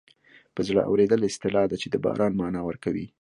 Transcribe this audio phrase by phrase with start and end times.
[0.55, 3.05] په زړه اورېدل اصطلاح ده چې د باران مانا ورکوي